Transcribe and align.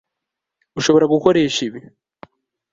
Urashobora 0.73 1.05
gukoresha 1.13 1.59
ibi 1.67 1.81